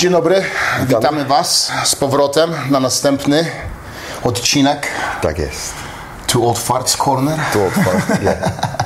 [0.00, 0.42] Dzień dobry,
[0.86, 3.50] witamy Was z powrotem na następny
[4.24, 4.86] odcinek
[5.22, 5.74] Tak jest.
[6.26, 7.38] Tu Old Farts Corner.
[7.52, 8.24] Tu otwarte.
[8.24, 8.52] Yeah.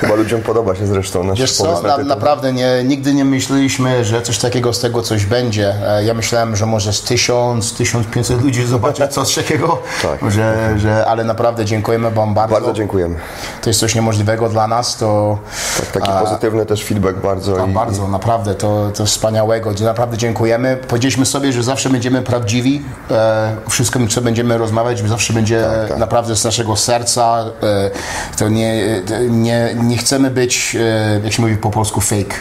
[0.00, 2.08] Chyba ludziom podoba się zresztą nasz Wiesz co, pomysł na na, tytuł.
[2.08, 5.74] naprawdę nie, nigdy nie myśleliśmy, że coś takiego z tego coś będzie.
[5.98, 9.78] E, Ja myślałem, że może z 1000, 1500 ludzi zobaczy coś takiego,
[10.20, 10.30] Tak.
[10.30, 12.54] że, że, ale naprawdę dziękujemy Wam bardzo.
[12.54, 13.16] Bardzo dziękujemy.
[13.62, 15.38] To jest coś niemożliwego dla nas, to
[15.80, 17.62] Tak, taki pozytywny też feedback bardzo.
[17.62, 19.70] A i, bardzo, naprawdę, to, to wspaniałego.
[19.80, 20.76] Naprawdę dziękujemy.
[20.88, 22.82] Powiedzieliśmy sobie, że zawsze będziemy prawdziwi.
[23.10, 25.98] E, wszystko, co będziemy rozmawiać, zawsze będzie tak.
[25.98, 27.44] naprawdę z naszego serca.
[27.62, 27.90] E,
[28.38, 32.34] to nie, nie, nie chcemy być, e, jak się mówi po polsku, fake.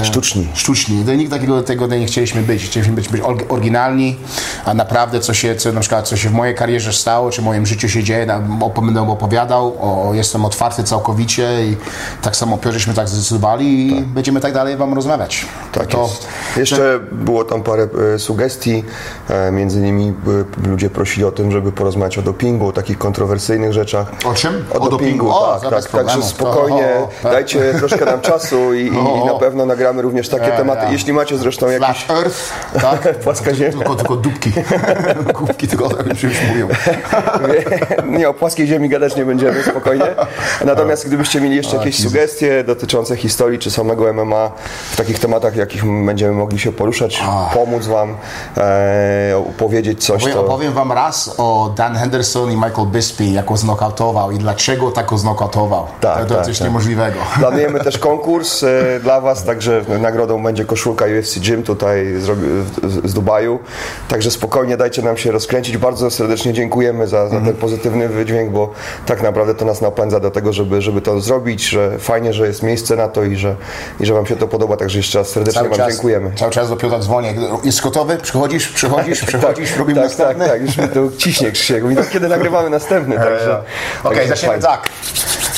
[0.00, 0.48] E, Sztuczni.
[0.54, 1.04] Sztuczni.
[1.16, 2.64] Nikt takiego tego nie chcieliśmy być.
[2.64, 4.16] Chcieliśmy być, być oryginalni,
[4.64, 7.44] a naprawdę co się, co, na przykład, co się w mojej karierze stało, czy w
[7.44, 8.26] moim życiu się dzieje,
[8.82, 9.76] będę opowiadał.
[9.80, 11.76] O, jestem otwarty całkowicie i
[12.22, 15.46] tak samo żeśmy tak zdecydowali i będziemy tak dalej wam rozmawiać.
[15.72, 16.28] Tak to, jest.
[16.56, 18.84] Jeszcze było tam parę e, sugestii.
[19.28, 20.14] E, między innymi
[20.64, 24.12] e, ludzie prosili o tym, żeby porozmawiać o dopingu, o takich kontrowersyjnych rzeczach.
[24.24, 24.64] O czym?
[24.70, 24.90] O, O dopingu.
[24.90, 25.82] dopingu, O, tak, tak.
[25.82, 26.08] problemu.
[26.08, 27.32] Także spokojnie, O, o, o.
[27.32, 30.86] dajcie troszkę nam czasu i, i, na pewno nagramy również takie tematy.
[30.92, 32.52] Jeśli macie zresztą jakieś Flat Earth,
[32.82, 33.14] tak?
[33.24, 33.72] Płaska ziemia.
[33.72, 34.51] Tylko, tylko dupki.
[35.34, 36.68] Kubki tylko tak już mówią.
[38.18, 40.06] Nie, o płaskiej ziemi gadać nie będziemy, spokojnie.
[40.64, 44.50] Natomiast gdybyście mieli jeszcze jakieś sugestie dotyczące historii czy samego MMA
[44.90, 47.22] w takich tematach, jakich będziemy mogli się poruszać,
[47.54, 48.16] pomóc Wam,
[48.56, 50.44] e, powiedzieć coś, Opowiem, to...
[50.44, 55.06] opowiem wam raz o Dan Henderson i Michael Bisping, jak go znokautował i dlaczego tak
[55.06, 55.86] go znokautował.
[56.00, 56.68] Tak, to to tak, coś tak.
[56.68, 57.18] niemożliwego.
[57.38, 63.14] Planujemy też konkurs e, dla Was, także nagrodą będzie koszulka UFC Gym tutaj z, z
[63.14, 63.58] Dubaju.
[64.08, 65.76] Także spokojnie dajcie nam się rozkręcić.
[65.76, 67.44] Bardzo serdecznie dziękujemy za, za Mhm.
[67.44, 68.70] ten pozytywny wydźwięk, bo
[69.06, 72.62] tak naprawdę to nas napędza do tego, żeby, żeby to zrobić, że fajnie, że jest
[72.62, 73.56] miejsce na to i że,
[74.00, 74.76] i że Wam się to podoba.
[74.76, 76.32] Także jeszcze raz serdecznie Wam dziękujemy.
[76.36, 77.34] Cały czas do Piotra dzwonię.
[77.64, 78.16] Jest gotowy?
[78.16, 80.48] Przychodzisz, przychodzisz, przychodzisz, robimy tak, tak, następny?
[80.48, 81.82] tak, już mi to ciśnie Krzysiek.
[81.82, 83.62] Mówi, no, kiedy nagrywamy następny, także...
[84.04, 84.88] Okej, także zaczniemy tak.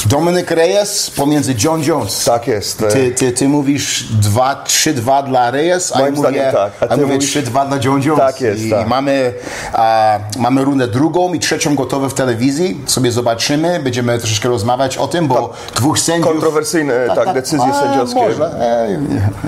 [0.07, 2.25] Dominik Reyes pomiędzy John Jones.
[2.25, 2.85] Tak jest.
[2.93, 6.73] Ty, ty, ty mówisz 2, 3-2 dla Reyes, a ja mówię, tak.
[6.81, 8.21] A a ty mówię mówisz- 3-2 dla John Jones.
[8.21, 8.87] Tak jest, I, tak.
[8.87, 9.33] i mamy,
[9.73, 12.81] a, mamy rundę drugą i trzecią gotowe w telewizji.
[12.87, 16.33] Sobie zobaczymy, będziemy troszeczkę rozmawiać o tym, bo dwóch sędziów...
[16.33, 18.21] Kontrowersyjne, tak, decyzje a, sędziowskie.
[18.21, 18.51] Może.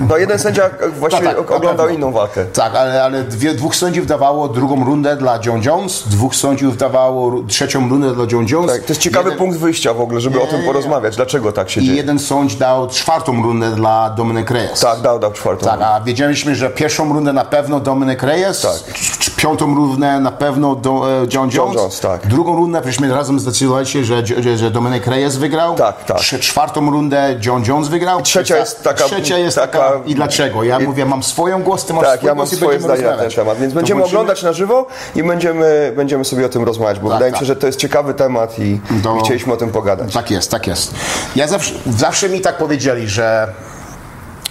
[0.09, 0.69] No jeden sędzia
[0.99, 2.45] właściwie No tak, na oglądał inną walkę.
[2.45, 7.43] Tak, ale, ale dwie, dwóch sędziów dawało drugą rundę dla John Jones, dwóch sędziów dawało
[7.47, 8.71] trzecią rundę dla John Jones.
[8.71, 11.15] Tak, to jest ciekawy Jeden- punkt wyjścia w ogóle, żeby o tym porozmawiać.
[11.15, 11.97] Dlaczego tak się I dzieje?
[11.97, 14.79] jeden sądź dał czwartą rundę dla Dominic Reyes.
[14.79, 15.65] Tak, dał, dał czwartą.
[15.65, 19.35] Tak, a wiedzieliśmy, że pierwszą rundę na pewno Dominic Reyes, Tak.
[19.35, 22.27] piątą rundę na pewno do, e, John Jones, Jones, tak.
[22.27, 26.17] drugą rundę, żeśmy razem zdecydowaliście, że, że, że Dominic Reyes wygrał, Tak, tak.
[26.17, 30.63] Czwartą rundę John Jones wygrał, trzecia jest taka- trzecia jest taka, taka- i dlaczego?
[30.63, 33.01] Ja mówię, mam swoją głos, ty masz Tak, swój ja mam głos i swoje zdanie
[33.03, 34.19] na ten temat, więc To będziemy włączymy?
[34.19, 37.39] oglądać na żywo i będziemy, będziemy sobie o tym rozmawiać, bo wydaje mi tak.
[37.39, 38.79] się, że to jest ciekawy temat i, i
[39.23, 40.13] chcieliśmy o tym pogadać.
[40.13, 40.93] Tak jest, tak jest.
[41.35, 43.53] Ja zawsze, zawsze mi tak powiedzieli, że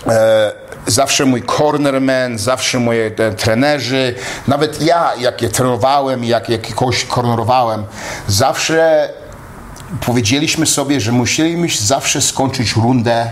[0.06, 0.52] e,
[0.86, 4.14] zawsze mój cornerman, zawsze moje e, trenerzy,
[4.48, 7.84] nawet ja, jak je trenowałem, jak, jak kogoś kornerowałem,
[8.28, 9.08] zawsze
[10.06, 13.30] powiedzieliśmy sobie, że musieliśmy zawsze skończyć rundę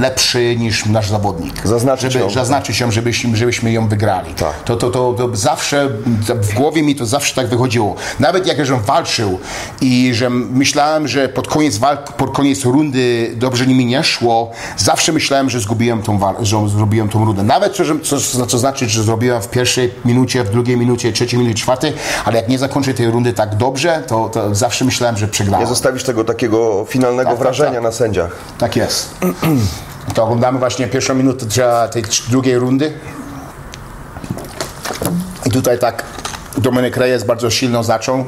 [0.00, 1.66] lepszy niż nasz zawodnik.
[1.66, 2.30] Zaznaczyć żeby, ją.
[2.30, 4.34] Zaznaczyć ją, żebyśmy, żebyśmy ją wygrali.
[4.34, 4.62] Tak.
[4.64, 5.88] To, to, to, to zawsze,
[6.28, 7.94] w głowie mi to zawsze tak wychodziło.
[8.20, 9.38] Nawet jak żem walczył
[9.80, 15.12] i że myślałem, że pod koniec walk, pod koniec rundy dobrze mi nie szło, zawsze
[15.12, 17.42] myślałem, że zgubiłem tą, że zrobiłem tą rundę.
[17.42, 21.40] Nawet co, że- co, co znaczy, że zrobiłem w pierwszej minucie, w drugiej minucie, trzeciej
[21.40, 21.92] minucie, czwartej,
[22.24, 25.60] ale jak nie zakończę tej rundy tak dobrze, to, to zawsze myślałem, że przegrałem.
[25.60, 27.82] Nie zostawisz tego takiego finalnego Tak, tak, wrażenia tak.
[27.82, 28.36] na sędziach.
[28.58, 29.14] Tak jest.
[30.14, 31.46] To oglądamy właśnie pierwszą minutę
[31.92, 32.92] tej drugiej rundy.
[35.46, 36.04] I tutaj tak
[36.58, 38.24] Dominik Reyes bardzo silno zaczął.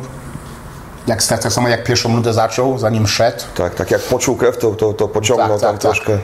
[1.07, 3.43] Jak, tak, tak samo jak pierwszą rundę zaczął, zanim szedł.
[3.55, 6.19] Tak, tak jak poczuł krew, to, to, to pociągnął Tak, tam tak, tak.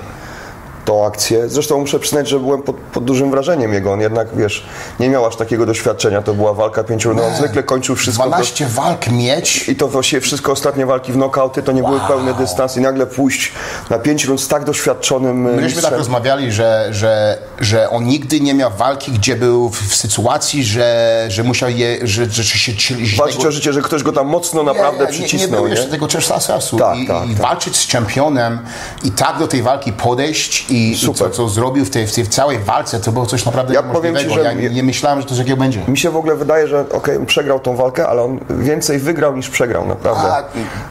[0.90, 1.48] Tą akcję.
[1.48, 3.92] Zresztą muszę przyznać, że byłem pod, pod dużym wrażeniem jego.
[3.92, 4.66] On jednak, wiesz,
[5.00, 6.22] nie miał aż takiego doświadczenia.
[6.22, 7.22] To była walka pięciu rund.
[7.22, 8.26] On zwykle kończył wszystko.
[8.26, 9.68] 12 walk mieć.
[9.68, 13.06] I to właściwie wszystko ostatnie walki w knockouty to nie były pełny dystans i nagle
[13.06, 13.52] pójść
[13.90, 15.82] na pięć rund z tak doświadczonym Myśmy mistrzem.
[15.90, 20.64] tak rozmawiali, że, że, że on nigdy nie miał walki, gdzie był w, w sytuacji,
[20.64, 22.72] że, że musiał je, że, że się...
[23.02, 25.50] Że Walczyć o życie, że ktoś go tam mocno naprawdę nie, nie, nie przycisnął.
[25.50, 27.42] było Nie, jeszcze tego czasu Tak, i, tak, i tak.
[27.42, 28.58] walczyć z czempionem
[29.04, 32.14] i tak do tej walki podejść i, i, i co, co zrobił w tej, w
[32.14, 35.26] tej całej walce, to było coś naprawdę Ja powiem ci, że- ja nie myślałem, że
[35.26, 35.80] to takiego będzie.
[35.88, 39.36] Mi się w ogóle wydaje, że okej, on przegrał tą walkę, ale on więcej wygrał
[39.36, 40.32] niż przegrał, naprawdę.
[40.32, 40.42] A,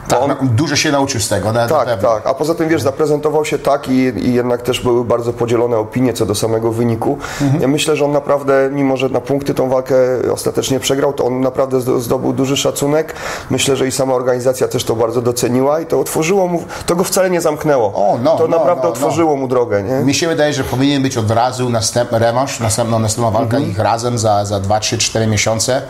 [0.08, 2.08] tak, on- no, dużo się nauczył z tego, na, na Tak, pewno.
[2.08, 2.26] tak.
[2.26, 6.12] A poza tym, wiesz, zaprezentował się tak i, i jednak też były bardzo podzielone opinie
[6.12, 7.18] co do samego wyniku.
[7.42, 7.62] Mhm.
[7.62, 9.94] Ja myślę, że on naprawdę, mimo że na punkty tą walkę
[10.32, 13.14] ostatecznie przegrał, to on naprawdę zdo- zdobył duży szacunek.
[13.50, 17.04] Myślę, że i sama organizacja też to bardzo doceniła i to otworzyło mu, to go
[17.04, 17.86] wcale nie zamknęło.
[17.86, 18.94] O, no, to no, naprawdę no, no.
[18.94, 19.92] otworzyło mu drogę, nie?
[20.04, 23.72] Mi się wydaje, że powinien być od razu następny rewanż, następna, następna walka Mhm.
[23.72, 25.82] ich razem za, za 2, 3, 4 miesiące,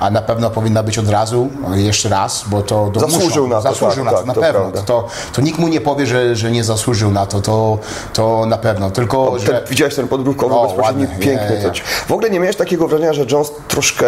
[0.00, 3.56] a na pewno powinna być od razu, jeszcze raz, bo to, to Zasłużył muszą, na
[3.56, 4.60] to, Zasłużył tak, na to, tak, na to pewno.
[4.60, 4.82] prawda.
[4.82, 7.78] To, to nikt mu nie powie, że, że nie zasłużył na to, to,
[8.12, 8.90] to na pewno.
[8.90, 9.64] Tylko, Ten, że...
[9.70, 11.56] widziałeś ten podbrójkowy O, bezpośredni, piękny.
[11.56, 11.70] je, to
[12.06, 14.06] W ogóle nie miałeś takiego wrażenia, że Jones troszkę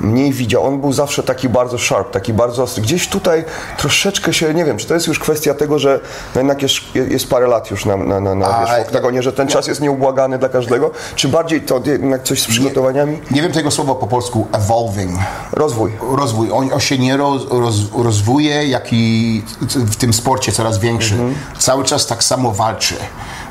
[0.00, 0.64] mniej widział.
[0.66, 2.82] On był zawsze taki bardzo sharp, taki bardzo ostry.
[2.82, 3.44] Gdzieś tutaj
[3.78, 6.00] troszeczkę się, nie wiem, czy to jest już kwestia tego, że
[6.34, 9.22] no jednak jest, jest parę lat już na, na, na, na A, wiesz, w oktagonie,
[9.22, 13.18] że ten czas jest nieubłagany dla każdego, czy bardziej to jednak coś z przygotowaniami?
[13.30, 15.18] Nie wiem tego słowa po polsku, evolving.
[15.52, 15.92] Rozwój.
[16.00, 16.50] rozwój.
[16.52, 17.74] On, on się nie roz, roz,
[18.04, 19.42] rozwuje, jak i
[19.74, 21.14] w tym sporcie coraz większy.
[21.14, 21.34] Mhm.
[21.58, 22.94] Cały czas tak samo walczy.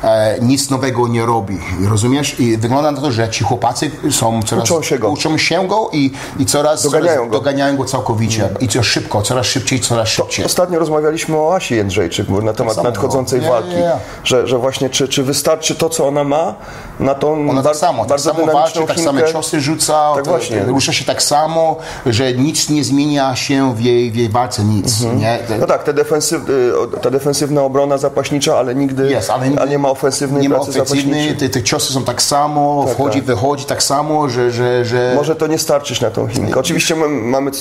[0.03, 1.57] E, nic nowego nie robi.
[1.89, 2.39] Rozumiesz?
[2.39, 4.63] I wygląda na to, że ci chłopacy są coraz...
[4.63, 5.09] Uczą się go.
[5.09, 6.83] Uczą się go i, i coraz...
[6.83, 7.37] Doganiają coraz, go.
[7.37, 8.49] Doganiają go całkowicie.
[8.59, 10.45] I to szybko, coraz szybciej, coraz szybciej.
[10.45, 13.41] Ostatnio rozmawialiśmy o Asi Jędrzejczyk na temat samo nadchodzącej.
[13.41, 13.91] Nie, walki, nie.
[14.23, 16.55] Że, że właśnie czy, czy wystarczy to, co ona ma
[16.99, 20.63] na tą Ona tak samo, tak samo walczy, tak same ciosy rzuca, Tak to- właśnie.
[20.63, 21.75] rusza się tak samo,
[22.05, 25.01] że nic nie zmienia się w jej, w jej walce, nic.
[25.01, 25.39] Nie?
[25.59, 29.79] No tak, te defensyw, y, ta defensywna obrona zapaśnicza, ale nigdy Jest, ale nigdy nie
[29.79, 33.27] ma ofensywnej nie ma ofensywnej, te, te ciosy są tak samo, wchodzi, tak.
[33.27, 34.51] wychodzi tak samo, że...
[34.51, 35.13] że, że...
[35.15, 36.59] Może to nie starczyć na tą Chinkę.
[36.59, 37.51] Oczywiście my mamy,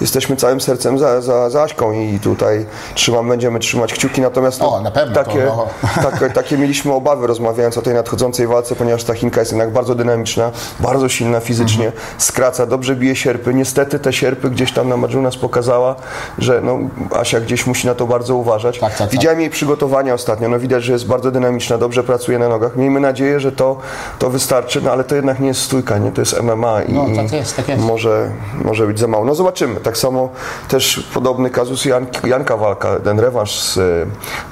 [0.00, 4.80] jesteśmy całym sercem za, za, za Aśką i tutaj trzymam, będziemy trzymać kciuki, natomiast O,
[4.80, 5.66] na pewno, to takie, no.
[6.10, 9.94] takie, takie mieliśmy obawy rozmawiając o tej nadchodzącej walce, ponieważ ta Chinka jest jednak bardzo
[9.94, 12.02] dynamiczna, bardzo silna fizycznie, Mhm.
[12.18, 13.54] skraca, dobrze bije sierpy.
[13.54, 15.96] Niestety te sierpy gdzieś tam na Madżu nas pokazała,
[16.38, 16.78] że no,
[17.16, 18.78] Asia gdzieś musi na to bardzo uważać.
[18.78, 19.10] Tak, tak, tak.
[19.10, 22.76] Widziałem jej przygotowania ostatnio, no widać, że jest bardzo dynamiczna, dobrze pracuje na nogach.
[22.76, 23.78] Miejmy nadzieję, że to,
[24.18, 26.12] to wystarczy, no ale to jednak nie jest stójka, nie?
[26.12, 27.82] To jest MMA i No, tak jest, tak jest.
[27.82, 28.30] może,
[28.64, 29.24] może być za mało.
[29.24, 29.80] No zobaczymy.
[29.80, 30.28] Tak samo
[30.68, 33.78] też podobny kazus Jan, Janka Walka, ten rewanż z,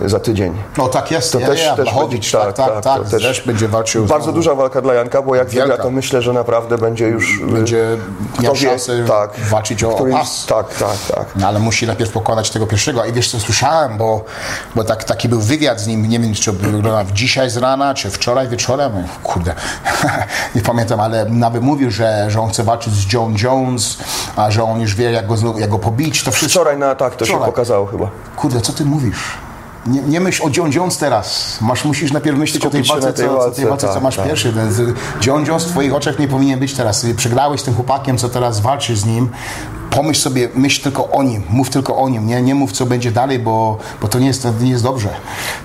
[0.01, 0.55] e, za tydzień.
[0.79, 3.11] No tak jest, To ja, też- ja, też Blachowicz, będzie- tak, tak, tak, tak, to
[3.11, 4.05] też, też będzie walczył.
[4.07, 4.39] Bardzo znowu.
[4.39, 7.41] duża walka dla Janka, bo jak wygra, to myślę, że naprawdę będzie już...
[7.43, 7.97] e, Będzie
[8.43, 10.47] miał szansę tak, walczyć o, o którymś- pas.
[10.47, 11.27] Tak, tak, tak.
[11.37, 13.05] No, ale musi najpierw pokonać tego pierwszego.
[13.05, 14.25] I wiesz co słyszałem, bo,
[14.75, 16.53] bo tak, taki był wywiad z nim, nie wiem czy
[16.89, 18.93] wyglądał dzisiaj z rana, czy wczoraj wieczorem,
[19.23, 19.55] kurde,
[20.55, 23.99] nie pamiętam, ale nawet mówił, że, że on chce walczyć z John Jones,
[24.37, 26.61] a że on już wie jak go, jak go pobić, to wszystko.
[26.61, 27.51] Wczoraj na tak, to się Wczoraj.
[27.51, 28.11] pokazało chyba.
[28.37, 29.19] Kurde, co ty mówisz?
[29.87, 31.59] Nie, nie myśl o John Jones teraz.
[31.61, 33.87] Masz, musisz najpierw myśleć o tej Skupić się walce, tej co, co, walce, tej walce
[33.87, 34.27] co tak, masz tak.
[34.27, 34.53] pierwszy.
[35.27, 37.07] John Jones w twoich oczach nie powinien być teraz.
[37.17, 39.31] Przegrałeś z tym chłopakiem, co teraz walczysz z nim.
[39.91, 43.11] Pomyśl sobie, myśl tylko o nim, mów tylko o nim, nie, nie mów co będzie
[43.11, 45.09] dalej, bo, bo to nie jest, to nie jest dobrze.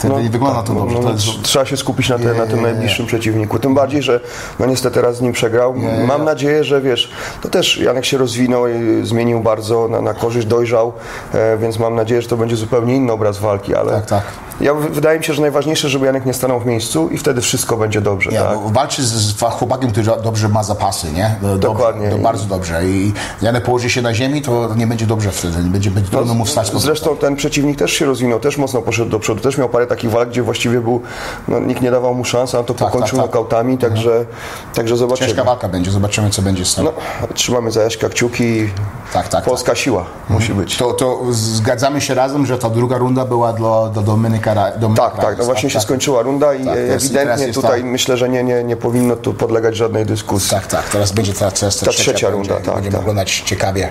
[0.02, 0.96] To nie wygląda to dobrze.
[0.96, 3.60] No, to no, jest, tr- Trzeba się skupić na, te, na tym najbliższym przeciwniku.
[3.60, 4.20] Tym bardziej, że
[4.60, 5.75] no niestety teraz z nim przegrał.
[6.08, 7.12] Mam nadzieję, że wiesz,
[7.42, 10.94] to też Janek się rozwinął i zmienił bardzo na, na korzyść, dojrzał,
[11.34, 14.24] e, więc mam nadzieję, że to będzie zupełnie inny obraz walki, ale Tak, tak.
[14.63, 17.77] Ja, wydaje mi się, że najważniejsze, żeby Janek nie stanął w miejscu i wtedy wszystko
[17.77, 18.30] będzie dobrze.
[18.31, 18.57] nie, tak?
[18.68, 21.36] walczy z, z chłopakiem, który dobrze ma zapasy, nie?
[21.42, 22.10] Dobrze, Dokładnie.
[22.10, 22.86] To bardzo dobrze.
[22.86, 25.63] I Janek położy się na ziemi, to nie będzie dobrze wtedy.
[25.63, 26.71] Nie będzie, będzie trudno mu wstać.
[26.75, 30.12] Zresztą ten przeciwnik też się rozwinął, też mocno poszedł do przodu, też miał parę takich
[30.12, 31.01] walk, gdzie właściwie był,
[31.48, 33.36] no, nikt nie dawał mu szans, a to Tak, pokończył tak, tak.
[33.36, 34.25] nokautami, także,
[34.74, 35.27] także zobaczymy.
[35.27, 36.86] Ciężka walka będzie, zobaczymy co będzie z tym.
[36.86, 36.93] No,
[37.34, 38.70] trzymamy za Jaśka kciuki.
[39.13, 40.77] Tak, tak, Polska siła musi być.
[40.77, 45.22] To, to zgadzamy się razem, że ta druga runda była dla, dla Dominika Dominika Tak,
[45.22, 45.83] tak, no właśnie się tak.
[45.83, 49.15] skończyła runda i Tak, teraz- teraz ewidentnie tutaj ta- myślę, że nie, nie, nie powinno
[49.15, 50.50] tu podlegać żadnej dyskusji.
[50.50, 53.01] Tak, tak, teraz będzie ta, ta, ta, Ta trzecia będzie, runda, tak, Będziemy tak.
[53.01, 53.89] oglądać ciekawie.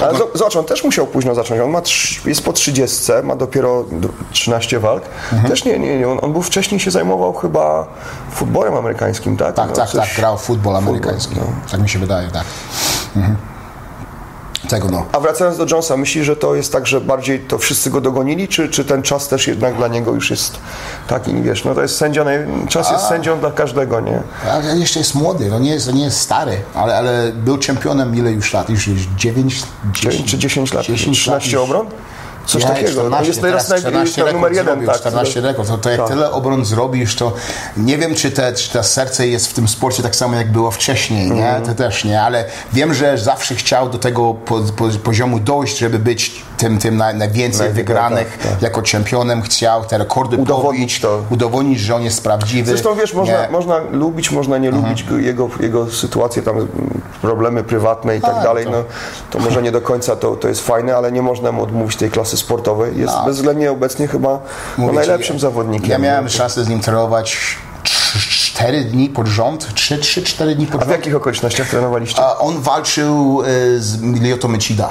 [0.00, 1.60] Ale zo- zobacz, on też musiał późno zacząć.
[1.60, 5.02] On ma trz- jest po 30, ma dopiero d- 13 walk.
[5.32, 5.50] Mhm.
[5.50, 6.08] Też nie, nie, nie.
[6.08, 7.86] On, on był wcześniej się zajmował chyba
[8.32, 9.54] futbolem amerykańskim, tak?
[9.54, 11.34] Tak, No, tak, coś- tak, grał w futbol amerykański.
[11.36, 11.42] no.
[11.70, 12.44] Tak mi się wydaje, tak.
[13.16, 13.36] Mhm.
[14.68, 15.06] Tego no.
[15.12, 18.48] A wracając do Jonesa, myślisz, że to jest tak, że bardziej to wszyscy go dogonili,
[18.48, 20.58] czy, czy ten czas też jednak dla niego już jest
[21.08, 22.24] taki, wiesz, no to jest sędzia,
[22.68, 24.22] czas jest sędzią dla każdego, nie?
[24.50, 28.32] Ale jeszcze jest młody, no nie jest, nie jest stary, ale, ale był czempionem ile
[28.32, 28.70] już lat?
[28.70, 30.86] Już jest 9, 9 czy 10 lat?
[30.86, 31.64] 10 13 już.
[31.64, 31.86] obron?
[32.46, 32.88] Coś Ja, takiego.
[32.90, 34.66] 14, jest teraz, teraz naj- 14 tam numer jeden.
[34.66, 35.68] zrobił, Tak, 14 rekord.
[35.68, 36.08] To, to jak Tak.
[36.08, 37.32] tyle obron zrobisz, to
[37.76, 40.70] nie wiem, czy te, czy to serce jest w tym sporcie tak samo, jak było
[40.70, 41.46] wcześniej, nie?
[41.48, 41.64] Mhm.
[41.66, 45.98] To też nie, ale wiem, że zawsze chciał do tego po, po, poziomu dojść, żeby
[45.98, 48.38] być tym, tym naj, najwięcej wygranych.
[48.42, 48.62] tak, tak.
[48.62, 51.22] Jako czempionem chciał te rekordy Udowodnić pobić, to.
[51.30, 52.68] udowodnić, że on jest prawdziwy.
[52.70, 53.48] Zresztą wiesz, można, Nie.
[53.50, 56.68] można lubić, można nie lubić go- jego, jego sytuację, tam mm,
[57.22, 58.64] problemy prywatne i tak A, dalej.
[58.64, 58.84] to- No,
[59.30, 62.10] to może nie do końca to, to jest fajne, ale nie można mu odmówić tej
[62.10, 62.98] klasy sportowej.
[62.98, 64.40] Jest bezwzględnie obecnie chyba no,
[64.78, 65.90] Mówię ci, najlepszym zawodnikiem.
[65.90, 66.30] Ja miałem No.
[66.30, 67.36] szansę z nim trenować
[68.30, 70.98] 4 dni pod rząd, 3-4 dni pod A w rząd.
[70.98, 72.22] jakich okolicznościach trenowaliście?
[72.22, 73.46] A on walczył e,
[73.78, 74.90] z Lyoto Mechida.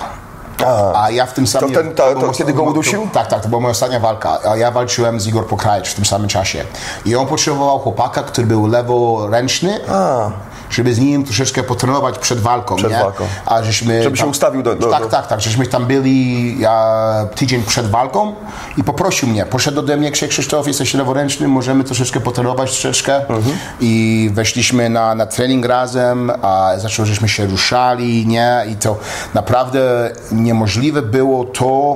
[0.95, 1.71] A ja w tym samym...
[1.73, 3.07] ten- to- to moja- kiedy go udusił?
[3.13, 4.39] Tak, tak, to była moja ostatnia walka.
[4.49, 6.63] A ja walczyłem z Igor Pokrajcz w tym samym czasie.
[7.05, 10.31] I on potrzebował chłopaka, który był leworęczny, A.
[10.75, 12.97] żeby z nim troszeczkę potrenować przed walką, Przed nie?
[12.99, 13.25] walką.
[13.45, 14.03] A żeśmy...
[14.03, 17.89] Żeby się ustawił do- do- tak, do- tak, tak, żeśmy tam byli ja, tydzień przed
[17.89, 18.35] walką
[18.77, 23.57] i poprosił mnie, poszedł ode mnie, Krzysztof, Krzysztof, jesteś leworęczny, możemy troszeczkę potrenować troszeczkę Mhm.
[23.79, 28.65] i weszliśmy na, na trening razem, a zaczęło, żeśmy się ruszali, nie?
[28.71, 28.97] I to
[29.33, 31.95] naprawdę niemożliwe było to,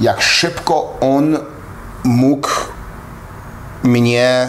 [0.00, 1.38] jak szybko on
[2.04, 2.48] mógł
[3.82, 4.48] mnie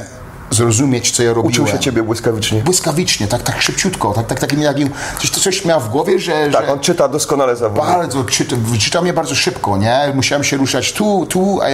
[0.51, 1.47] zrozumieć, co ja robiłem.
[1.47, 2.61] Uczył się ciebie błyskawicznie.
[2.63, 4.89] Błyskawicznie, tak, tak szybciutko, tak, tak, takim, takim,
[5.19, 7.85] coś, coś miał w głowie, że, Tak, że on czyta doskonale zawodnik.
[7.95, 10.11] bardzo czyta, czytał mnie bardzo szybko, nie?
[10.15, 11.65] Musiałem się ruszać tu, tu a,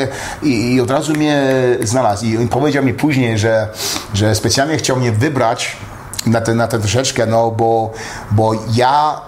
[0.45, 1.43] i, i od razu mnie
[1.83, 2.25] znalazł.
[2.25, 3.67] I on powiedział mi później, że,
[4.13, 5.77] że specjalnie chciał mnie wybrać
[6.25, 7.91] na tę na troszeczkę, no bo,
[8.31, 9.21] bo ja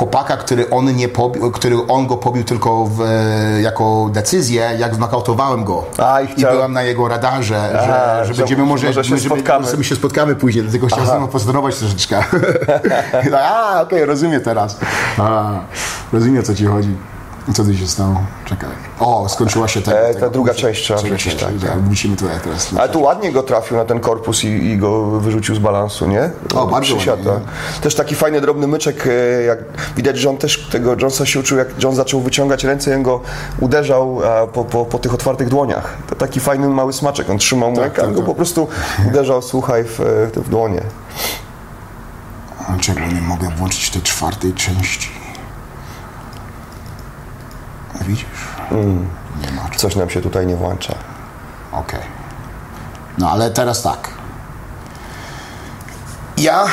[0.00, 1.08] chłopaka, który on nie
[1.52, 3.00] który on go pobił tylko w,
[3.62, 5.84] jako decyzję, jak znokautowałem go.
[5.98, 9.24] A, i chciał- byłem na jego radarze, że, że że będziemy może, może się że
[9.28, 9.70] spotkamy.
[9.70, 12.24] że my się spotkamy później, dlatego chciałem z nim pozdrować troszeczkę.
[13.26, 14.78] I A, okej, rozumiem teraz.
[15.18, 15.50] A,
[16.12, 16.96] rozumiem, o co ci chodzi.
[17.46, 18.20] Tu się stało?
[18.44, 18.68] Czekaj.
[19.00, 21.52] O, skończyła się ta, E, ta druga część trzeba wrócić, tak,
[21.88, 22.70] Musimy tutaj teraz.
[22.78, 26.30] Ale tu ładnie go trafił na ten korpus i, i go wyrzucił z balansu, nie?
[26.54, 27.32] O, bardzo ładnie,
[27.80, 29.58] Też taki fajny, drobny myczek, e, jak
[29.96, 33.02] widać, że on też tego Jonesa się uczył, jak John zaczął wyciągać ręce i on
[33.02, 33.20] go
[33.60, 34.20] uderzał
[34.52, 35.96] po, po, po tych otwartych dłoniach.
[36.08, 37.30] To taki fajny, mały smaczek.
[37.30, 38.26] On trzymał mu Tak, tak, go tak.
[38.26, 38.68] po prostu
[39.08, 40.82] uderzał, słuchaj, w, e, w dłonie.
[42.80, 45.19] Czego nie mogę włączyć tej czwartej części?
[48.00, 48.26] Widzisz?
[49.40, 49.62] Nie ma.
[49.76, 50.94] Coś nam się tutaj nie włącza.
[51.72, 52.00] Okej.
[53.18, 54.08] No ale teraz tak.
[56.36, 56.66] Ja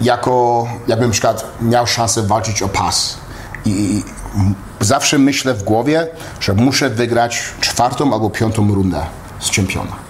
[0.00, 3.18] jako, jakbym przykład miał szansę walczyć o pas
[3.64, 4.02] i, i
[4.80, 6.06] zawsze myślę w głowie,
[6.40, 9.06] że muszę wygrać czwartą albo piątą rundę
[9.40, 10.07] z czempiona.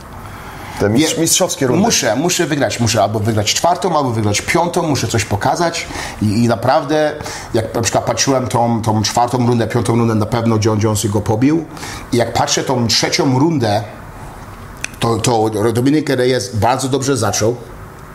[0.81, 1.83] Te mistrz, mistrzowskie rundy.
[1.83, 2.81] Muszę, muszę wygrać.
[2.81, 5.87] Muszę albo wygrać czwartą, albo wygrać piątą, muszę coś pokazać.
[6.23, 7.13] I, i naprawdę,
[7.55, 11.21] jak na przykład patrzyłem tą, tą czwartą rundę, piątą rundę, na pewno John Jones go
[11.21, 11.65] pobił.
[12.13, 13.83] I jak patrzę tą trzecią rundę,
[15.01, 17.57] to, to Dominik Reyes bardzo dobrze zaczął.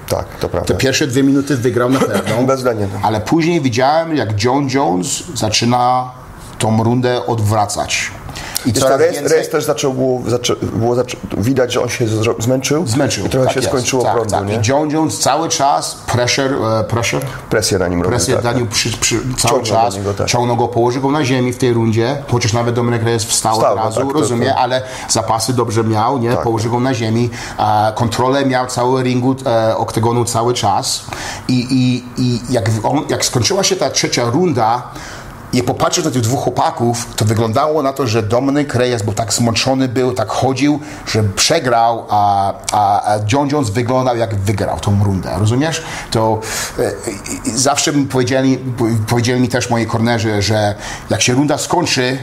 [0.10, 0.74] Tak, to prawda.
[0.74, 2.44] Te pierwsze dwie minuty wygrał na pewno.
[2.48, 2.88] Bezwzględnie.
[3.04, 6.12] Ale później widziałem, jak John Jones zaczyna
[6.60, 8.12] tą rundę odwracać.
[8.66, 9.32] I coraz Reyes, więcej...
[9.32, 12.06] Reyes też zaczął, było, zaczą, było zaczą, widać, że on się
[12.40, 12.88] zmęczył.
[12.88, 13.26] Zmęczył.
[13.26, 13.70] I trochę tak się jest.
[13.70, 14.48] skończyło tak, prądu, tak.
[14.48, 14.56] nie?
[14.56, 18.18] I John Jones cały czas pressure, e, pressure, Presję na nim robił.
[18.18, 18.60] presję tak, dla tak.
[18.60, 20.28] niego przy, przy, cały czas, niego, tak.
[20.28, 23.62] ciągnął go, położył go na ziemi w tej rundzie, chociaż nawet Dominik Reyes wstał, od
[23.62, 26.32] no razu, tak, to- rozumie, to- ale zapasy dobrze miał, nie?
[26.32, 31.06] położył go na ziemi, a kontrolę miał cały ringu, e, oktagonu cały czas
[31.48, 34.82] i, i, i jak, on, jak skończyła się ta trzecia runda,
[35.54, 39.34] i popatrzeć na tych dwóch chłopaków, to wyglądało na to, że Dominik Reyes był tak
[39.34, 45.04] zmęczony, był, tak chodził, że przegrał, a, a, a John Jones wyglądał jak wygrał tą
[45.04, 45.84] rundę, rozumiesz?
[46.12, 46.40] To
[46.80, 46.92] e,
[47.46, 48.60] i zawsze mi powiedzieli,
[49.08, 50.76] powiedzieli mi też moi kornerzy, że
[51.10, 52.18] jak się runda skończy,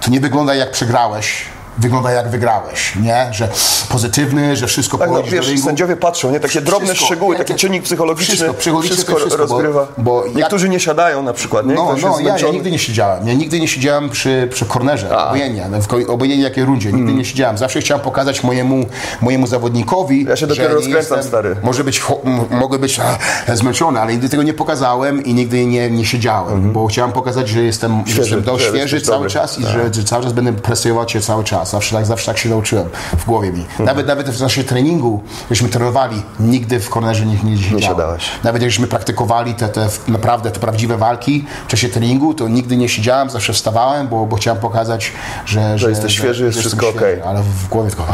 [0.00, 1.44] to nie wygląda jak przegrałeś,
[1.78, 3.28] wygląda jak wygrałeś, nie?
[3.32, 3.48] Że
[3.88, 5.66] pozytywny, że wszystko Tak, no, pochodzisz do wiesz, ringu.
[5.66, 6.40] sędziowie patrzą, nie?
[6.40, 8.34] Takie drobne Wszystko, szczegóły, nie, taki czynnik psychologiczny.
[8.34, 9.86] wszystko, psychologiczne wszystko, wszystko, bo- rozgrywa.
[9.98, 11.74] bo jak- Niektórzy nie siadają na przykład, nie?
[11.74, 13.28] No, no ja, ja nigdy nie siedziałem.
[13.28, 17.58] Ja nigdy nie siedziałem przy, przy kornerze, obojętnie, ko- obojętnie jakiej rundzie, nigdy nie siedziałem.
[17.58, 18.86] Zawsze chciałem pokazać mojemu,
[19.20, 20.28] mojemu zawodnikowi, Mm.
[20.30, 21.56] Ja się że dopiero nie rozkręcam, jestem, stary.
[21.62, 22.02] Może być,
[22.50, 23.00] mogę być
[23.48, 27.48] a, zmęczony, ale nigdy tego nie pokazałem i nigdy nie, nie siedziałem, bo chciałem pokazać,
[27.48, 28.02] że jestem.
[28.06, 29.30] Świeży, jestem dość że świeży jesteś cały dobry.
[29.30, 31.59] czas i że, że cały czas będę presiował cię cały czas.
[31.64, 32.88] Zawsze tak, zawsze tak się nauczyłem
[33.18, 33.60] w głowie mi.
[33.60, 33.86] Mhm.
[33.86, 37.82] Nawet, nawet w naszym treningu, żeśmy trenowali, nigdy w kornerze nie, nie siedziałem.
[37.82, 38.30] siadałeś.
[38.44, 42.88] Nawet jakśmy praktykowali te, te naprawdę te prawdziwe walki w czasie treningu, to nigdy nie
[42.88, 45.12] siedziałem, zawsze wstawałem, bo, bo chciałem pokazać,
[45.46, 47.22] że, że, jesteś świeży, jest jestem wszystko okej.
[47.22, 48.06] Ale w głowie tylko...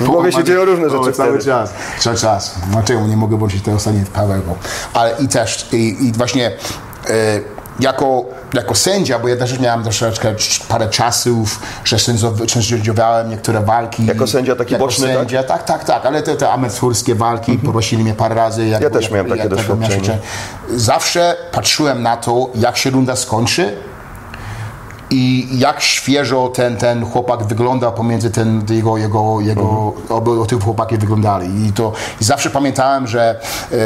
[0.00, 2.54] W głowie się dzieją różne rzeczy cały czas, cały czas.
[2.70, 4.56] Dlaczego nie mogę włączyć tego ostatnie Pawełko?
[4.94, 6.46] Ale i też, i, i właśnie...
[7.08, 7.40] E,
[7.80, 8.24] jako,
[8.54, 10.34] jako sędzia, bo ja też miałem troszeczkę
[10.68, 11.96] parę czasów, że
[12.46, 14.06] sędziowałem niektóre walki.
[14.06, 15.62] Jako sędzia taki jako boczny, sędzia, tak?
[15.62, 18.66] Tak, tak, ale te, te amatorskie walki, poprosili mnie parę razy.
[18.66, 20.18] Jak, Ja też miałem takie tego doświadczenie.
[20.76, 23.76] Zawsze patrzyłem na to, jak się runda skończy
[25.10, 30.98] i jak świeżo ten, ten chłopak wygląda pomiędzy ten, jego, jego, jego obu tych chłopaki
[30.98, 31.66] wyglądali.
[31.66, 33.40] I to i zawsze pamiętałem, że
[33.72, 33.76] e,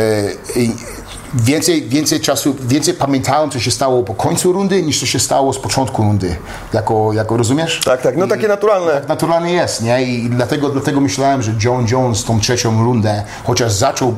[1.37, 5.52] więcej, więcej czasu, więcej pamiętałem, co się stało po końcu rundy, niż co się stało
[5.52, 6.37] z początku rundy.
[6.73, 7.81] Jako, jako rozumiesz?
[7.85, 8.93] Tak, tak, no takie naturalne.
[8.93, 10.02] Tak naturalnie jest, nie?
[10.02, 14.14] I dlatego, dlatego myślałem, że John Jones tą trzecią rundę, chociaż zaczął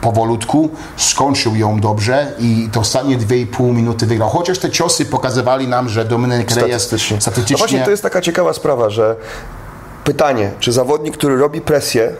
[0.00, 4.28] powolutku, skończył ją dobrze i te ostatnie 2,5 minuty wygrał.
[4.28, 7.18] Chociaż te ciosy pokazywali nam, że Dominik Reyes statystycznie.
[7.50, 9.16] No właśnie to jest taka ciekawa sprawa, że
[10.04, 12.12] pytanie, czy zawodnik, który robi presję,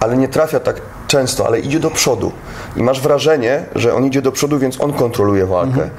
[0.00, 2.32] ale nie trafia tak często, ale idzie do przodu
[2.76, 5.68] i masz wrażenie, że on idzie do przodu, więc on kontroluje walkę.
[5.72, 5.90] Mhm.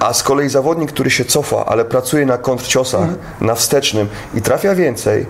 [0.00, 3.18] A z kolei zawodnik, który się cofa, ale pracuje na kontrciosach, Mhm.
[3.40, 5.26] na wstecznym i trafia więcej,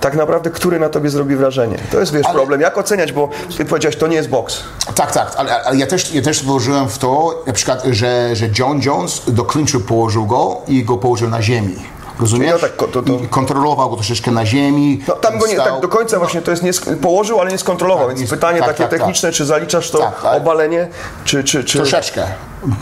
[0.00, 1.76] tak naprawdę, który na tobie zrobi wrażenie?
[1.92, 2.60] To jest, wiesz, Ale- problem.
[2.60, 4.60] Jak oceniać, bo ty powiedziałeś, to nie jest boks.
[4.94, 8.46] Tak, tak, ale, ale ja, też, ja też włożyłem w to, na przykład, że, że
[8.58, 11.76] John Jones do clinchu położył go i go położył na ziemi.
[12.20, 12.52] Rozumiesz?
[12.52, 15.00] No tak, to- to- kontrolował go troszeczkę na ziemi.
[15.08, 17.58] No, tam go nie, stał- tak do końca właśnie to jest nie, położył, ale nie
[17.58, 18.06] skontrolował.
[18.08, 18.98] Tak, więc nie- pytanie tak, takie tak, tak.
[18.98, 20.88] techniczne, czy zaliczasz to Tak, ale- obalenie,
[21.24, 21.78] czy, czy, czy...
[21.78, 22.26] Troszeczkę,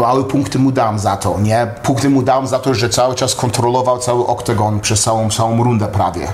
[0.07, 1.67] ale punkty mu dam za to, nie?
[1.83, 5.87] Punkty mu dam za to, że cały czas kontrolował cały oktagon przez całą, całą rundę
[5.89, 6.29] prawie.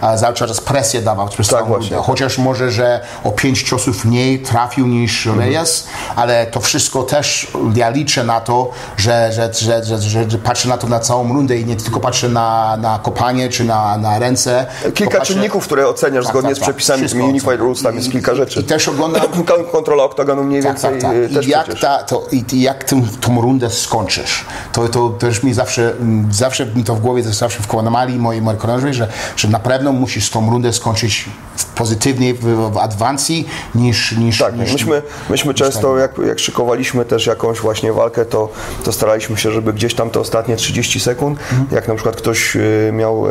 [0.00, 1.90] A cały czas presję dawał przez Tak, całą właśnie.
[1.96, 2.06] rundę.
[2.06, 5.48] Chociaż może, że o pięć ciosów mniej trafił niż Mhm.
[5.48, 10.38] Reyes, ale to wszystko też ja liczę na to, że, że, że, że, że, że
[10.38, 13.98] patrzę na to na całą rundę i nie tylko patrzę na, na kopanie czy na,
[13.98, 14.66] na ręce.
[14.94, 16.68] Kilka patrzę- czynników, które oceniasz Tak, zgodnie tak, z tak.
[16.68, 17.58] przepisami Wszystko tymi Unified.
[17.60, 18.60] Rules, tam jest I- kilka i- rzeczy.
[18.60, 19.22] I też oglądam
[19.72, 21.12] Kontrola oktagonu mniej tak, więcej tak, tak.
[21.16, 21.80] y, też I jak, przecież.
[21.80, 26.32] ta, to, i i jak tą, tą rundę skończysz, to, to też mi zawsze, mm,
[26.32, 30.30] zawsze mi to w głowie zawsze wkładali moi, moi koleżanki, że, że na pewno musisz
[30.30, 31.24] tą rundę skończyć
[31.56, 37.04] w pozytywnie, w, w adwansji niż, niż, Tak, niż myśmy, myśmy często jak, jak szykowaliśmy
[37.04, 38.48] też jakąś właśnie walkę, to,
[38.84, 41.66] to staraliśmy się, żeby gdzieś tam te ostatnie 30 sekund, Mhm.
[41.72, 43.24] jak na przykład ktoś y, miał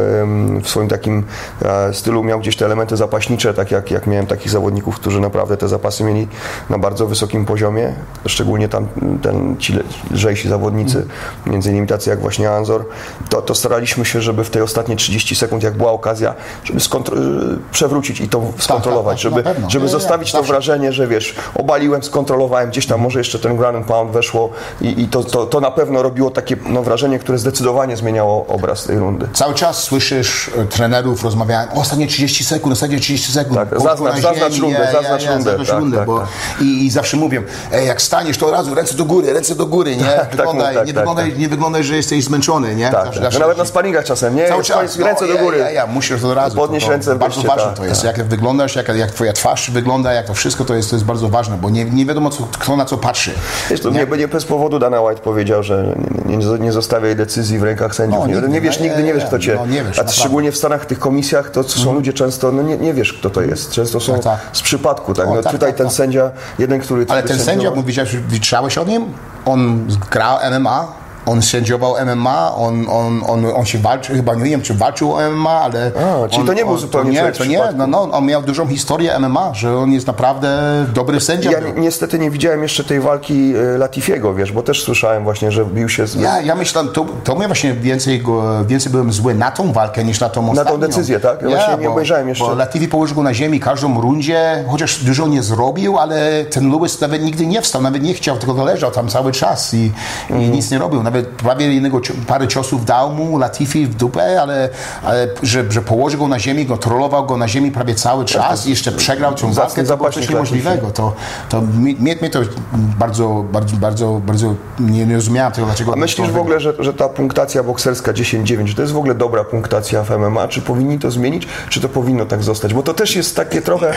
[0.64, 1.24] w swoim takim
[1.62, 5.58] e, stylu, miał gdzieś te elementy zapaśnicze, tak jak, jak miałem takich zawodników, którzy naprawdę
[5.58, 6.28] te zapasy mieli
[6.70, 7.94] na bardzo wysokim poziomie,
[8.26, 8.88] szczególnie tam
[9.22, 9.74] ten, ci
[10.12, 11.10] lżejsi zawodnicy, Mhm.
[11.46, 12.86] między innymi tacy jak właśnie Anzor,
[13.30, 17.60] to, to staraliśmy się, żeby w tej ostatnie 30 sekund, jak była okazja, żeby y,
[17.72, 19.70] przewrócić i to skontrolować, tak, na żeby, pewno.
[19.70, 23.58] żeby Nie, nie, zostawić to wrażenie, że wiesz, obaliłem, skontrolowałem, gdzieś tam może jeszcze ten
[23.58, 24.50] ground and pound weszło
[24.82, 28.84] i, i to, to, to na pewno robiło takie no, wrażenie, które zdecydowanie zmieniało obraz
[28.84, 29.28] tej rundy.
[29.34, 33.56] Cały czas słyszysz e, trenerów rozmawiają, ostatnie 30 sekund, ostatnie 30 sekund.
[33.56, 36.28] Tak, zaznacz- na zaznacz rundę, ja, zaznacz ja, rundę, zaznacz tak, rundę, tak, bo tak.
[36.62, 37.44] I, I zawsze mówię,
[37.74, 40.04] Ej, jak staniesz, to od razu ręce do góry, ręce do góry, nie?
[40.06, 41.40] tak Wyglądaj, tak, nie, tak, wyglądaj, tak.
[41.40, 42.86] nie wyglądaj, że jesteś zmęczony, nie?
[42.90, 43.24] Tak, Zawsze- tak.
[43.24, 44.48] zawsze- No nawet na sparingach czasem, nie?
[44.48, 45.58] Cały czas, koniec, ręce no, do góry.
[45.58, 46.58] Ja, ja, musisz to od razu.
[46.58, 48.23] Podnieść ręce Bardzo ważne tak, to jest, tak.
[48.24, 51.30] Jak wyglądasz, jak, jak twoja twarz wygląda, jak to wszystko, to jest, to jest bardzo
[51.30, 53.32] ważne, bo nie, nie wiadomo, co, kto na co patrzy.
[53.70, 57.60] Wiesz, to nie, nie bez powodu Dana White powiedział, że nie, nie, nie zostawiaj decyzji
[57.60, 58.20] w rękach sędziów.
[58.20, 59.56] No, nie, nigdy, nie wiesz, nie, nigdy nie nie, wiesz, kto cię...
[59.56, 62.62] no, nie wiesz, a szczególnie w Stanach, w tych komisjach, to są ludzie często, no
[62.62, 63.72] nie, nie wiesz, kto to jest.
[63.72, 64.40] Często są Tak, tak.
[64.54, 65.28] z przypadku, tak?
[65.28, 65.96] O, No, tak, tutaj tak, ten tak.
[65.96, 67.06] sędzia, jeden, który...
[67.10, 69.06] Ale ten sędzia, mówiłeś, że wyczytałeś o nim?
[69.46, 74.62] On grał MMA, on sędziował MMA, on, on, on, on się walczył, chyba nie wiem,
[74.62, 75.92] czy walczył o MMA, ale...
[76.26, 78.42] A, czyli on, to nie był zupełnie to nie, to nie, no, no, on miał
[78.42, 80.60] dużą historię MMA, że on jest naprawdę
[80.94, 81.52] dobry sędzia.
[81.52, 81.74] Ja był.
[81.78, 85.90] niestety nie widziałem jeszcze tej walki e, Latifiego, wiesz, bo też słyszałem właśnie, że bił
[85.90, 86.16] się z...
[86.16, 88.24] Ja, ja myślałem, to, to mnie właśnie więcej,
[88.66, 90.78] więcej byłem zły na tą walkę niż na tą ostatnią.
[90.78, 91.42] decyzję, tak?
[91.42, 92.46] Ja właśnie nie bo- obejrzałem jeszcze.
[92.46, 97.02] Bo Latifi położył go na ziemi każdą rundzie, chociaż dużo nie zrobił, ale ten Lewis
[97.02, 99.92] nawet nigdy nie wstał, nawet nie chciał, tylko leżał tam cały czas i, i
[100.30, 100.52] Mhm.
[100.52, 101.04] nic nie robił.
[101.04, 104.70] Nawet prawie jednego, cio- parę ciosów dał mu Latifi w dupę, ale,
[105.04, 108.70] ale że, że położył go na ziemi, kontrolował go na ziemi prawie cały czas i
[108.70, 110.92] jeszcze przegrał tą walkę, to było coś niemożliwego.
[110.92, 111.14] To,
[111.50, 112.40] to mnie, mnie to
[112.74, 116.94] bardzo, bardzo, bardzo, bardzo nie, nie rozumiałem tego, dlaczego A myślisz w ogóle, że, że
[116.94, 120.48] ta punktacja bokserska 10-9, że to jest w ogóle dobra punktacja w MMA?
[120.48, 122.74] Czy powinni to zmienić, czy to powinno tak zostać?
[122.74, 123.94] Bo to też jest takie trochę,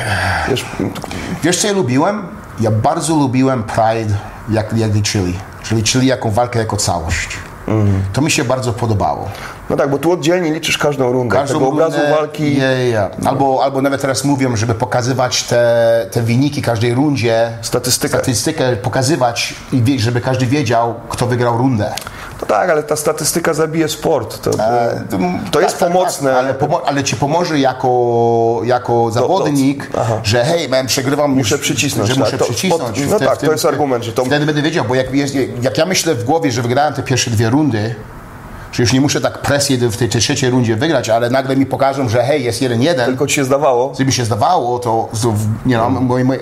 [0.48, 0.64] wiesz,
[1.42, 2.22] Wiesz co ja lubiłem?
[2.60, 4.14] Ja bardzo lubiłem Pride,
[4.50, 5.34] jak, jak liczyli.
[5.68, 7.28] Czyli, czyli jako walkę jako całość.
[7.68, 8.02] Mhm.
[8.12, 9.28] To mi się bardzo podobało.
[9.70, 12.54] no tak, bo tu oddzielnie liczysz każdą rundę, Każdą tego obrazu rundę- walki.
[12.56, 13.08] Je, je.
[13.24, 17.50] Albo, albo nawet teraz mówią, żeby pokazywać te, te wyniki każdej rundzie.
[17.62, 18.16] Statystykę.
[18.18, 21.94] Statystykę pokazywać i żeby każdy wiedział, kto wygrał rundę.
[22.48, 24.40] No tak, ale ta statystyka zabije sport.
[24.42, 24.56] To, to,
[25.52, 26.30] tak, jest tak, pomocne.
[26.30, 30.20] Tak, ale, pomo- ale ci pomoże jako, jako zawodnik, aha.
[30.24, 33.00] że hej, man, przegrywam, Muszę przycisnąć, że tak, muszę to- przycisnąć.
[33.00, 35.06] pod- no tak, to jest argument, że to- Wtedy będę wiedział, bo jak,
[35.62, 37.94] jak ja myślę w głowie, że wygrałem te pierwsze dwie rundy,
[38.72, 42.08] że już nie muszę tak presję w tej, trzeciej rundzie wygrać, ale nagle mi pokażą,
[42.08, 43.88] że hej, jest jeden jeden, Tylko ci się zdawało.
[43.88, 45.34] gdyby się zdawało, to, to
[45.66, 46.40] nie no, moje, moje,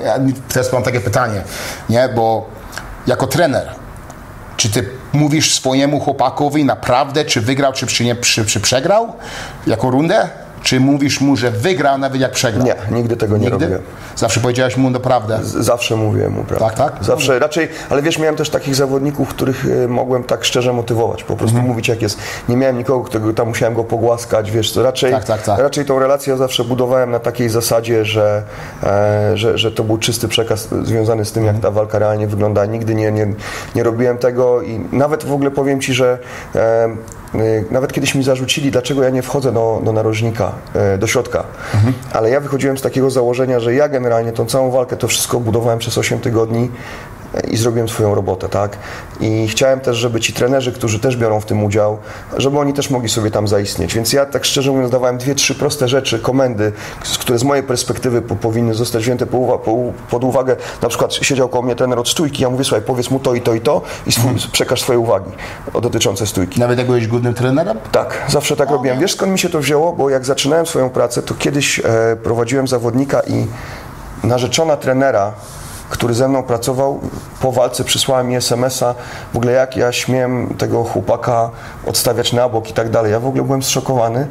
[0.48, 1.42] teraz mam takie pytanie,
[1.88, 2.46] nie, bo
[3.06, 3.83] jako trener,
[4.56, 9.12] czy ty mówisz swojemu chłopakowi naprawdę, czy wygrał, czy, czy, nie, czy, czy przegrał
[9.66, 10.28] jako rundę?
[10.64, 12.66] Czy mówisz mu, że wygrał nawet jak przegrał?
[12.66, 13.64] Nie, nigdy tego nie Nigdy?
[13.66, 13.78] robię.
[14.16, 15.38] Zawsze powiedziałeś mu naprawdę.
[15.42, 16.66] Zawsze mówiłem mu, prawda?
[16.70, 17.04] Tak, tak?
[17.04, 21.36] Zawsze, raczej, ale wiesz, miałem też takich zawodników, których e, mogłem tak szczerze motywować, po
[21.36, 21.66] prostu Mhm.
[21.72, 22.18] mówić jak jest.
[22.48, 25.58] Nie miałem nikogo, którego tam musiałem go pogłaskać, wiesz, to raczej, Tak, tak, tak.
[25.58, 28.42] raczej tą relację zawsze budowałem na takiej zasadzie, że,
[28.82, 32.66] e, że, że to był czysty przekaz związany z tym, jak ta walka realnie wygląda.
[32.66, 33.26] Nigdy nie, nie,
[33.74, 36.18] nie robiłem tego i nawet w ogóle powiem Ci, że
[36.54, 36.88] e,
[37.34, 40.53] y, nawet kiedyś mi zarzucili, dlaczego ja nie wchodzę do, do narożnika, e,
[40.98, 41.44] do środka.
[42.12, 45.78] Ale ja wychodziłem z takiego założenia, że ja generalnie tą całą walkę, to wszystko budowałem
[45.78, 48.76] przez 8 tygodni e, i zrobiłem swoją robotę, tak?
[49.20, 51.98] I chciałem też, żeby ci trenerzy, którzy też biorą w tym udział,
[52.36, 53.94] żeby oni też mogli sobie tam zaistnieć.
[53.94, 56.72] Więc ja tak szczerze mówiąc dawałem dwie, trzy proste rzeczy, komendy,
[57.20, 59.76] które z mojej perspektywy po, powinny zostać wzięte po uwa- po,
[60.10, 60.56] pod uwagę.
[60.82, 63.40] Na przykład siedział koło mnie trener od stójki, ja mówię, słuchaj, powiedz mu to i
[63.40, 65.30] to i to i swój, przekaż swoje uwagi
[65.74, 66.60] o- dotyczące stójki.
[66.60, 67.78] Nawet jak byłeś głównym trenerem?
[67.92, 68.98] Tak, zawsze tak robiłem.
[69.00, 69.92] Wiesz skąd mi się to wzięło?
[69.92, 71.82] Bo jak zaczynałem swoją pracę, to kiedyś e,
[72.22, 73.46] prowadziłem zawodnika i
[74.26, 75.32] narzeczona trenera,
[75.90, 77.00] który ze mną pracował,
[77.40, 78.94] po walce przysłała mi SMS-a,
[79.32, 81.50] w ogóle jak ja śmiem tego chłopaka
[81.86, 83.12] odstawiać na bok i tak dalej.
[83.12, 84.28] Ja w ogóle byłem zszokowany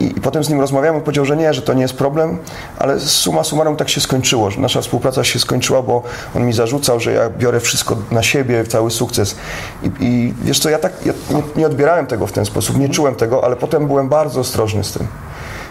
[0.00, 2.38] i, i potem z nim rozmawiałem, on powiedział, że nie, że to nie jest problem,
[2.78, 6.02] ale summa summarum tak się skończyło, że nasza współpraca się skończyła, bo
[6.36, 9.36] on mi zarzucał, że ja biorę wszystko na siebie, cały sukces.
[9.82, 12.88] I, i wiesz co, ja tak ja nie, nie odbierałem tego w ten sposób, nie
[12.88, 15.06] czułem tego, ale potem byłem bardzo ostrożny z tym.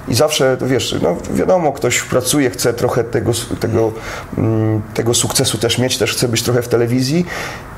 [0.08, 3.92] I zawsze, wiesz, no wiadomo, ktoś pracuje, chce trochę tego, tego,
[4.38, 7.26] mm, tego sukcesu też mieć, też chce być trochę w telewizji.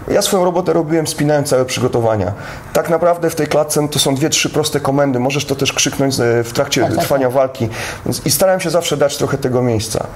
[0.08, 2.34] Ja swoją robotę robiłem, spinając całe przygotowania.
[2.74, 5.20] Tak naprawdę w tej klatce to są dwie, trzy proste komendy.
[5.20, 7.70] Możesz to też krzyknąć e, w trakcie tak, trwania walki.
[8.06, 10.08] Więc, I starałem się zawsze dać trochę tego miejsca.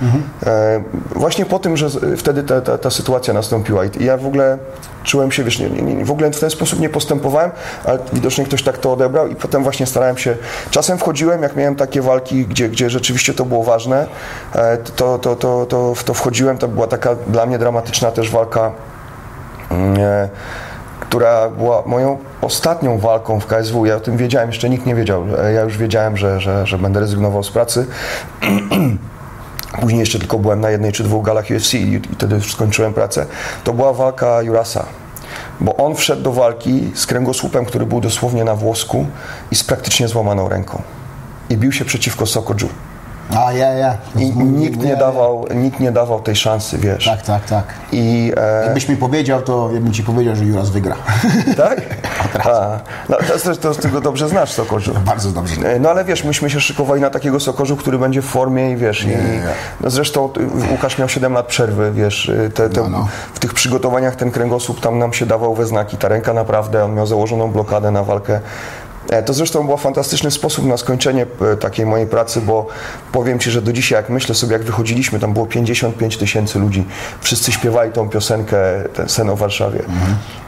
[0.46, 0.84] E,
[1.16, 3.86] właśnie po tym, że wtedy ta, ta, ta sytuacja nastąpiła.
[3.86, 4.58] I ja w ogóle
[5.04, 7.52] czułem się, wiesz, nie, nie, nie, w ogóle w ten sposób nie postępowałem,
[7.86, 10.38] ale widocznie ktoś tak to odebrał i potem właśnie starałem się,
[10.72, 14.08] czasem wchodziłem, jak miałem takie walki, gdzie, gdzie rzeczywiście to było ważne,
[14.56, 18.72] e, to, to, to, to to wchodziłem, to była taka dla mnie dramatyczna też walka,
[21.00, 23.86] która była moją ostatnią walką w KSW.
[23.86, 25.26] Ja o tym wiedziałem, jeszcze nikt nie wiedział.
[25.44, 27.86] E, Ja już wiedziałem, że, że, że będę rezygnował z pracy.
[29.82, 33.26] Później jeszcze tylko byłem na jednej czy dwóch galach UFC i, wtedy już skończyłem pracę.
[33.64, 34.86] To była walka Jurasa.
[35.62, 39.06] Bo on wszedł do walki z kręgosłupem, który był dosłownie na włosku
[39.52, 40.82] i z praktycznie złamaną ręką.
[41.50, 42.70] I bił się przeciwko Sokoju.
[43.38, 43.98] A, ja, ja.
[44.16, 47.06] I nikt nie dawał, nikt nie dawał tej szansy, wiesz.
[47.06, 47.64] Tak, tak, tak.
[47.92, 50.96] I, e, Jakbyś mi powiedział, to ja bym ci powiedział, że Juras wygra.
[51.58, 51.82] tak?
[52.46, 54.94] A, no, to, to, to, ty go dobrze znasz, Sokorzu.
[55.06, 55.56] Bardzo dobrze.
[55.62, 58.76] E, No ale wiesz, myśmy się szykowali na takiego Sokorzu, który będzie w formie i
[58.78, 59.08] wiesz, i,
[59.82, 60.30] no zresztą
[60.70, 63.08] y, Łukasz miał 7 lat przerwy, wiesz, y, te, te, No, no.
[63.34, 66.94] w tych przygotowaniach ten kręgosłup tam nam się dawał we znaki, ta ręka naprawdę, on
[66.96, 68.40] miał założoną blokadę na walkę.
[69.12, 72.68] E, To zresztą był fantastyczny sposób na skończenie e, takiej mojej pracy, bo
[73.12, 76.86] powiem Ci, że do dzisiaj jak myślę sobie, jak wychodziliśmy, tam było 55 tysięcy ludzi,
[77.22, 78.58] wszyscy śpiewali tą piosenkę,
[78.94, 79.80] ten sen o Warszawie.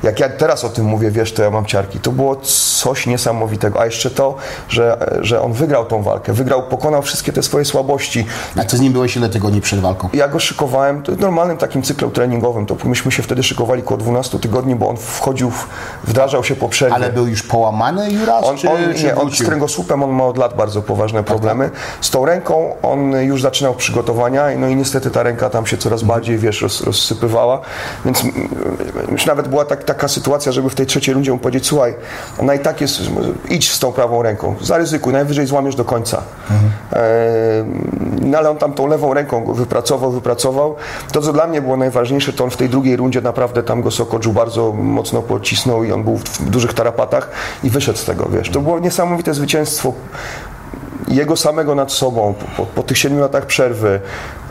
[0.03, 1.99] Jak ja teraz o tym mówię, wiesz, to ja mam ciarki.
[1.99, 2.35] To było
[2.81, 3.81] coś niesamowitego.
[3.81, 4.35] A jeszcze to,
[4.69, 8.25] że, że on wygrał tą walkę, wygrał, pokonał wszystkie te swoje słabości.
[8.57, 10.09] A ty z nim byłeś ile tygodni przed walką?
[10.13, 12.65] Ja go szykowałem w normalnym takim cyklu treningowym.
[12.65, 15.51] To myśmy się wtedy szykowali około 12 tygodni, bo on wchodził,
[16.03, 16.95] wdrażał się po przerwie.
[16.95, 20.23] Ale był już połamany Juras, On, czy, on, czy nie, on z kręgosłupem on ma
[20.23, 21.69] od lat bardzo poważne problemy.
[22.01, 26.03] Z tą ręką on już zaczynał przygotowania, no i niestety ta ręka tam się coraz
[26.03, 27.61] bardziej, wiesz, roz, rozsypywała.
[28.05, 28.33] Więc mm,
[29.11, 31.95] już nawet była tak, taka sytuacja, żeby w tej trzeciej rundzie mu powiedzieć, słuchaj,
[32.39, 33.01] ona i tak jest,
[33.49, 36.21] idź z tą prawą ręką, zaryzykuj, najwyżej złamiesz do końca.
[36.93, 37.65] E,
[38.21, 40.75] no ale on tam tą lewą ręką go wypracował, wypracował.
[41.11, 43.91] To, co dla mnie było najważniejsze, to on w tej drugiej rundzie naprawdę tam go
[43.91, 47.29] Sokodżu bardzo mocno pocisnął i on był w, w dużych tarapatach
[47.63, 48.42] i wyszedł z tego, wiesz.
[48.49, 49.93] To było niesamowite zwycięstwo
[51.07, 53.99] jego samego nad sobą, po, po tych siedmiu latach przerwy.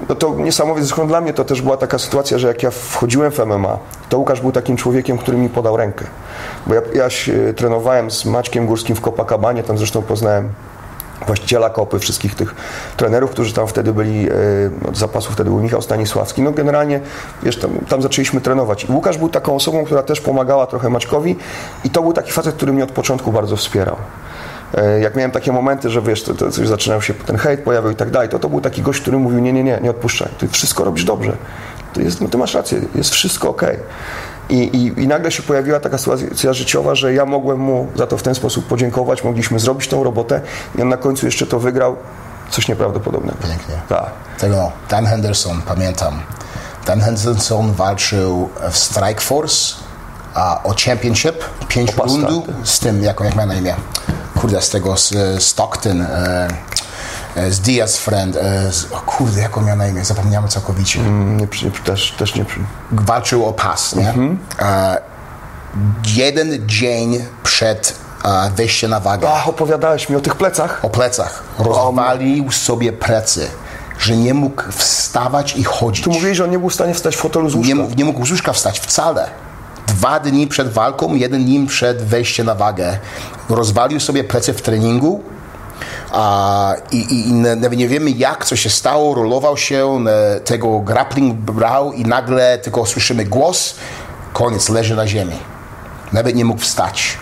[0.09, 3.33] No to niesamowite, zresztą dla mnie to też była taka sytuacja, że jak ja wchodziłem
[3.33, 3.79] w MMA,
[4.09, 6.05] to Łukasz był takim człowiekiem, który mi podał rękę.
[6.67, 10.49] Bo ja, ja się trenowałem z Maćkiem Górskim w Copacabanie, tam zresztą poznałem
[11.27, 12.55] właściciela kopy, wszystkich tych
[12.97, 14.35] trenerów, którzy tam wtedy byli, e,
[14.89, 16.43] od zapasu wtedy był Michał Stanisławski.
[16.43, 17.01] No generalnie,
[17.43, 18.85] wiesz, tam, tam zaczęliśmy trenować.
[18.85, 21.37] I Łukasz był taką osobą, która też pomagała trochę Maćkowi
[21.85, 23.97] i to był taki facet, który mnie od początku bardzo wspierał.
[24.75, 27.91] E, Jak miałem takie momenty, że wiesz, to, to coś zaczynał się, ten hejt pojawił
[27.91, 30.29] i tak dalej, to to był taki gość, który mówił, nie, nie, nie, nie odpuszczaj,
[30.39, 31.37] ty wszystko robisz dobrze,
[31.95, 33.77] to jest, no ty masz rację, jest wszystko okej.
[34.53, 38.19] I, i, I nagle się pojawiła taka sytuacja życiowa, że ja mogłem mu za to
[38.19, 40.41] w ten sposób podziękować, mogliśmy zrobić tą robotę
[40.79, 41.97] i on na końcu jeszcze to wygrał.
[42.51, 43.39] Coś nieprawdopodobnego.
[43.43, 43.75] Pięknie.
[43.89, 44.11] Tak.
[44.39, 46.21] Tego, Dan Henderson, pamiętam.
[46.87, 49.75] Dan Henderson walczył w Strike Force
[50.35, 53.75] a, o championship, pięć O rundu z tym, jak, jak ma na imię,
[54.41, 56.49] kurde, z tego, z Stockton, e,
[57.51, 61.01] z Diaz Friend, e, z, o kurde, jak on miał na imię, zapomniałem całkowicie.
[61.01, 62.45] Mm, Nie, przy- też, też nie.
[62.93, 64.09] Walczył o pas, nie?
[64.09, 64.39] Mhm.
[64.61, 64.99] E,
[66.15, 70.81] jeden dzień przed e, wejściem na wagę Ach, opowiadałeś mi o tych plecach.
[70.85, 71.43] o plecach.
[71.59, 73.49] Rozwalił sobie plecy,
[73.99, 76.05] że nie mógł wstawać i chodzić.
[76.05, 77.69] Tu mówili, że on nie był w stanie wstać w fotelu z łóżka.
[77.69, 79.31] Nie, mógł- nie mógł z łóżka wstać wcale.
[79.87, 82.99] Dwa dni przed walką, jeden dzień przed wejściem na wagę.
[83.49, 85.23] Rozwalił sobie plecy w treningu.
[86.13, 90.05] A, i, i, nawet nie wiemy jak, co się stało, rolował się,
[90.45, 93.75] tego grappling brał i nagle tylko słyszymy głos,
[94.33, 95.37] koniec, leży na ziemi.
[96.13, 97.19] Nawet nie mógł wstać.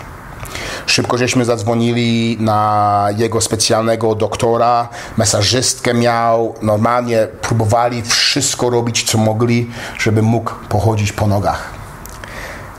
[0.85, 9.69] Szybko żeśmy zadzwonili na jego specjalnego doktora, masażystkę miał, normalnie próbowali wszystko robić, co mogli,
[9.99, 11.69] żeby mógł pochodzić po nogach.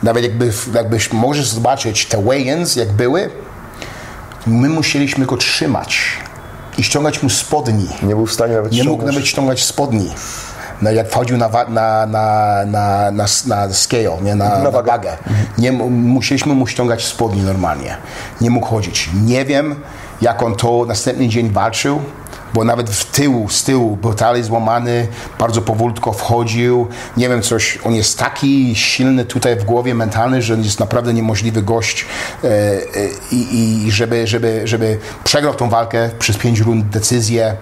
[0.03, 3.29] Nawet jakby, jakbyś możesz zobaczyć te weigh-ins, jak były,
[4.47, 5.99] my musieliśmy go trzymać
[6.77, 7.87] i ściągać mu spodni.
[8.03, 9.15] Nie był w stanie nawet Nie mógł ściągnąć.
[9.15, 10.09] nawet ściągać spodni.
[10.81, 14.35] No, jak wchodził na, na, na, na, na, na scale, nie?
[14.35, 14.91] na, na, wagę.
[14.91, 15.17] wagę,
[15.57, 17.97] nie, mu- musieliśmy mu ściągać spodni normalnie.
[18.41, 19.09] Nie mógł chodzić.
[19.25, 19.75] Nie wiem,
[20.21, 22.01] jak on to następny dzień walczył,
[22.53, 25.07] bo nawet w tyłu, z tyłu był dalej złamany,
[25.39, 26.87] bardzo powolutko wchodził.
[27.17, 31.61] Nie wiem, coś, on jest taki silny tutaj w głowie, mentalny, że jest naprawdę niemożliwy
[31.61, 32.05] gość
[32.43, 32.81] e, e,
[33.31, 37.55] i, i żeby, żeby, żeby przegrał tą walkę przez pięć rund decyzję,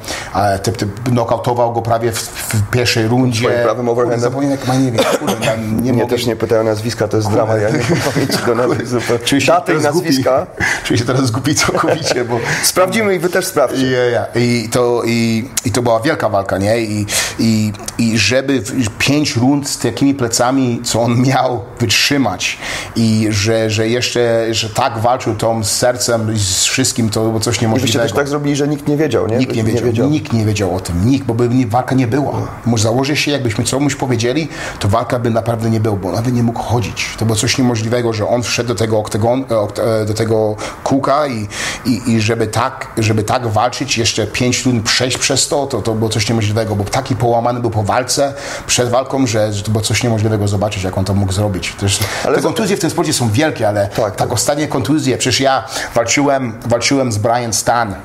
[0.64, 0.72] te,
[1.04, 3.40] knockoutował go prawie w, w pierwszej rundzie.
[3.40, 4.20] Swoim prawym overhandem?
[4.20, 6.08] Kurde, Zapomniałem, jak ma nie wiem, kurde, nie Mnie mogę.
[6.08, 7.80] też nie pytają nazwiska, to jest drama, ja nie
[8.14, 9.14] pamięci do nazwiska.
[9.26, 10.48] Czuję się Daty i nazwiska.
[10.84, 13.92] Czuję się teraz głupi całkowicie, bo Sprawdzimy i wy też sprawdźcie.
[13.92, 14.26] Ja, ja.
[14.36, 16.80] I, to, i, I to była wielka walka, nie?
[16.82, 17.06] I,
[17.40, 18.64] i, i żeby
[19.00, 22.58] pięć rund z takimi plecami, co on miał, wytrzymać
[22.96, 27.40] i że, że jeszcze, że tak walczył tą z sercem i z wszystkim, to było
[27.40, 28.04] coś niemożliwego.
[28.04, 29.38] też tak zrobili, że nikt nie wiedział, nie?
[29.38, 32.34] Nikt nie wiedział, nikt nie wiedział o tym, nikt, bo by nie- walka nie była.
[32.66, 34.48] Może założyć się, jakbyśmy komuś powiedzieli,
[34.80, 37.06] to walka by naprawdę nie była, bo nawet nie mógł chodzić.
[37.20, 39.46] To było coś niemożliwego, że on wszedł do tego oktagon,
[39.78, 41.48] e, e, do tego kółka i,
[41.86, 45.94] i, i żeby, tak, żeby tak walczyć, jeszcze pięć rund przejść przez to, to, to
[45.94, 48.34] było coś niemożliwego, bo taki połamany był po walce,
[48.68, 51.74] przed walką, że, że to było coś niemożliwego zobaczyć, jak on to mógł zrobić.
[51.80, 54.34] Też, Ale te kontuzje w tym sporcie są wielkie, ale Tak, tak, tak.
[54.34, 57.96] ostatnie kontuzje, przecież ja walczyłem, walczyłem z Brian Stan,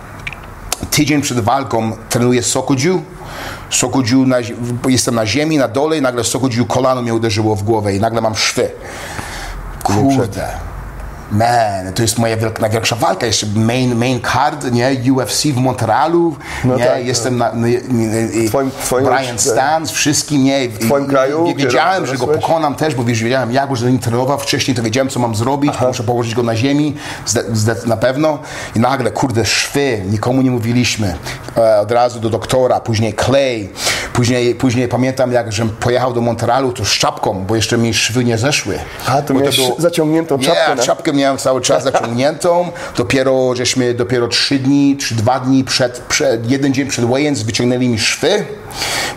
[0.90, 3.02] tydzień przed walką trenuję Sokodziu.
[3.70, 4.36] Sokodziu, na,
[4.88, 8.20] jestem na ziemi, na dole i nagle Sokodziu kolano mnie uderzyło w głowę i nagle
[8.20, 8.70] mam szwy.
[9.82, 10.48] Kurde.
[11.32, 16.36] Man, to jest moja wielka, największa walka, jeszcze main, main card, nie, UFC w Montrealu,
[16.64, 20.64] No nie, tak, jestem na, nie, nie, nie, twoim- twoim- Brian Stan, z wszystkim, nie,
[20.64, 23.76] i- twoim i- kraju, i wiedziałem, że go pokonam też, bo wiesz, wiedziałem jak, bo
[23.76, 26.94] że trenował wcześniej, to wiedziałem, co mam zrobić, muszę położyć go na ziemi,
[27.86, 28.38] na pewno,
[28.76, 31.14] i nagle, kurde, szwy, nikomu nie mówiliśmy,
[31.56, 33.68] e, od razu do doktora, później Clay,
[34.16, 38.24] później, później pamiętam, jak żem pojechał do Montrealu, to z czapką, bo jeszcze mi szwy
[38.24, 38.78] nie zeszły.
[39.06, 44.58] A, to miałeś zaciągniętą czapkę, Nie, czapkę miałem cały czas zaciągniętą, dopiero żeśmy, dopiero trzy
[44.58, 48.44] dni, czy dwa dni przed, przed jeden dzień przed weigh wyciągnęli mi szwy,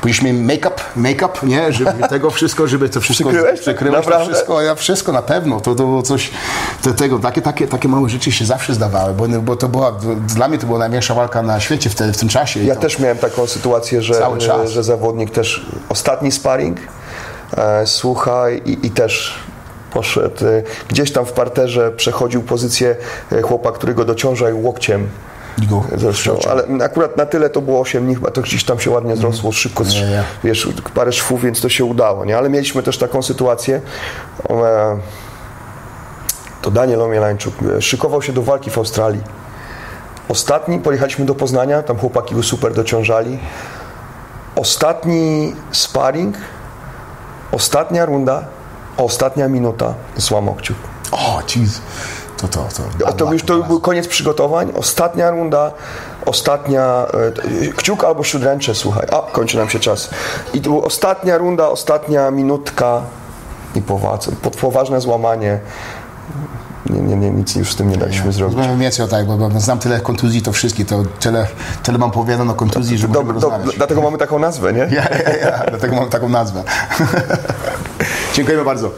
[0.02, 3.60] później make-up, make-up, nie, żeby tego wszystko, żeby to wszystko Przykryłeś?
[3.60, 6.30] przykryłeś to wszystko, ja wszystko na pewno, to, to było coś,
[6.84, 9.92] to, tego, takie, takie, takie małe rzeczy się zawsze zdawały, bo, bo to była,
[10.36, 12.64] dla mnie to była największa walka na świecie wtedy, w tym czasie.
[12.64, 14.70] Ja to, też miałem taką sytuację, że, Cały czas.
[14.70, 16.78] że zawodnik też ostatni sparring,
[17.58, 19.40] e, słuchaj, i, i też
[19.94, 22.96] poszedł e, gdzieś tam w parterze, przechodził pozycję
[23.32, 25.10] e, chłopa, który go dociążał łokciem.
[25.70, 28.92] Go Zresztą, ale akurat na tyle to było 8 dni, chyba to gdzieś tam się
[28.92, 30.24] ładnie zrosło, szybko, Nie, nie.
[30.44, 32.38] wiesz, parę szwów, więc to się udało, nie?
[32.38, 33.82] Ale mieliśmy też taką sytuację,
[36.62, 39.22] to Daniel Omielańczuk szykował się do walki w Australii.
[40.30, 43.40] Ostatni, pojechaliśmy do Poznania, tam chłopaki go super dociążali.
[44.60, 46.38] Ostatni sparring,
[47.52, 48.44] ostatnia runda,
[48.98, 50.78] ostatnia minuta, złamał kciuk.
[51.12, 51.82] O, jeez.
[52.38, 52.68] To, to,
[53.00, 53.08] to.
[53.08, 55.72] A to już to był koniec przygotowań, ostatnia runda,
[56.26, 57.06] ostatnia,
[57.68, 60.10] e, kciuk albo śródręcze, słuchaj, a kończy nam się czas.
[60.54, 63.02] I to była ostatnia runda, ostatnia minutka
[63.76, 65.60] i poważne, poważne złamanie.
[66.90, 68.58] Nie, nie, nie, nic już z tym nie daliśmy zrobić.
[68.58, 71.48] Rozmawiamy więcej o tak, bo, bo znam tyle kontuzji, to wszystkie, to tyle,
[71.84, 73.76] tyle mam powiedziane o kontuzji, że możemy dob- rozmawiać.
[73.78, 74.80] dlatego mamy taką nazwę, nie?
[74.80, 76.64] Ja, ja, ja, dlatego mam taką nazwę.
[78.36, 78.92] Dziękujemy bardzo.